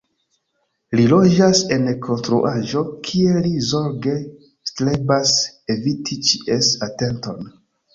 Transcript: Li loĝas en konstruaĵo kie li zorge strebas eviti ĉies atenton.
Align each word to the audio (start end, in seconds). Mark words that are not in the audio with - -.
Li 0.99 1.03
loĝas 1.11 1.61
en 1.75 1.85
konstruaĵo 2.07 2.83
kie 3.11 3.37
li 3.45 3.55
zorge 3.75 4.17
strebas 4.73 5.39
eviti 5.79 6.23
ĉies 6.31 6.77
atenton. 6.93 7.53